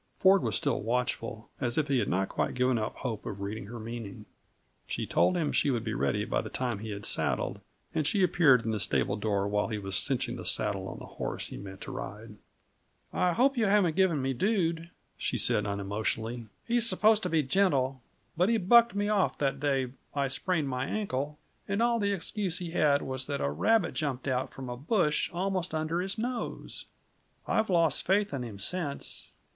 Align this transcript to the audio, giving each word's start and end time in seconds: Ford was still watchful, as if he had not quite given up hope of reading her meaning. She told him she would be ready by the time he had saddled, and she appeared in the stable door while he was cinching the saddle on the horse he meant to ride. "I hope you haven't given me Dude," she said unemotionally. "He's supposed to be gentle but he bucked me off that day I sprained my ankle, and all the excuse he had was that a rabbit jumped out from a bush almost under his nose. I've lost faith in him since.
Ford 0.17 0.41
was 0.41 0.55
still 0.55 0.81
watchful, 0.81 1.51
as 1.61 1.77
if 1.77 1.87
he 1.87 1.99
had 1.99 2.07
not 2.09 2.27
quite 2.27 2.55
given 2.55 2.79
up 2.79 2.95
hope 2.95 3.23
of 3.27 3.39
reading 3.39 3.67
her 3.67 3.79
meaning. 3.79 4.25
She 4.87 5.05
told 5.05 5.37
him 5.37 5.51
she 5.51 5.69
would 5.69 5.83
be 5.83 5.93
ready 5.93 6.25
by 6.25 6.41
the 6.41 6.49
time 6.49 6.79
he 6.79 6.89
had 6.89 7.05
saddled, 7.05 7.59
and 7.93 8.07
she 8.07 8.23
appeared 8.23 8.65
in 8.65 8.71
the 8.71 8.79
stable 8.79 9.15
door 9.15 9.47
while 9.47 9.67
he 9.67 9.77
was 9.77 9.95
cinching 9.95 10.37
the 10.37 10.43
saddle 10.43 10.87
on 10.87 10.97
the 10.97 11.05
horse 11.05 11.49
he 11.49 11.55
meant 11.57 11.81
to 11.81 11.91
ride. 11.91 12.37
"I 13.13 13.33
hope 13.33 13.55
you 13.55 13.67
haven't 13.67 13.95
given 13.95 14.19
me 14.23 14.33
Dude," 14.33 14.89
she 15.19 15.37
said 15.37 15.67
unemotionally. 15.67 16.47
"He's 16.67 16.89
supposed 16.89 17.21
to 17.21 17.29
be 17.29 17.43
gentle 17.43 18.01
but 18.35 18.49
he 18.49 18.57
bucked 18.57 18.95
me 18.95 19.07
off 19.07 19.37
that 19.37 19.59
day 19.59 19.91
I 20.15 20.29
sprained 20.29 20.67
my 20.67 20.87
ankle, 20.87 21.37
and 21.67 21.79
all 21.79 21.99
the 21.99 22.11
excuse 22.11 22.57
he 22.57 22.71
had 22.71 23.03
was 23.03 23.27
that 23.27 23.39
a 23.39 23.51
rabbit 23.51 23.93
jumped 23.93 24.27
out 24.27 24.51
from 24.51 24.67
a 24.67 24.75
bush 24.75 25.29
almost 25.31 25.75
under 25.75 26.01
his 26.01 26.17
nose. 26.17 26.87
I've 27.47 27.69
lost 27.69 28.03
faith 28.03 28.33
in 28.33 28.41
him 28.41 28.57
since. 28.57 29.27